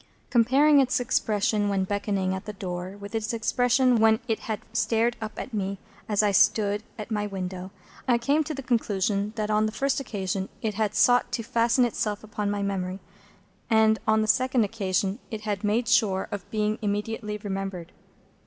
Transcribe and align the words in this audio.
Comparing 0.31 0.79
its 0.79 0.99
expression 0.99 1.69
when 1.69 1.83
beckoning 1.83 2.33
at 2.33 2.45
the 2.45 2.53
door 2.53 2.97
with 2.99 3.13
its 3.13 3.33
expression 3.33 3.97
when 3.99 4.19
it 4.27 4.39
had 4.39 4.59
stared 4.73 5.15
up 5.21 5.37
at 5.37 5.53
me 5.53 5.77
as 6.09 6.23
I 6.23 6.31
stood 6.31 6.81
at 6.97 7.11
my 7.11 7.27
window, 7.27 7.69
I 8.07 8.17
came 8.17 8.43
to 8.45 8.55
the 8.55 8.63
conclusion 8.63 9.31
that 9.35 9.51
on 9.51 9.67
the 9.67 9.71
first 9.71 9.99
occasion 9.99 10.49
it 10.59 10.73
had 10.73 10.95
sought 10.95 11.31
to 11.33 11.43
fasten 11.43 11.85
itself 11.85 12.23
upon 12.23 12.49
my 12.49 12.63
memory, 12.63 12.99
and 13.69 13.97
that 13.97 14.01
on 14.07 14.23
the 14.23 14.27
second 14.27 14.63
occasion 14.63 15.19
it 15.29 15.41
had 15.41 15.63
made 15.63 15.87
sure 15.87 16.27
of 16.31 16.49
being 16.49 16.79
immediately 16.81 17.37
remembered. 17.37 17.91